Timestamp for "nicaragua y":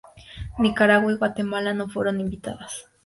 0.57-1.17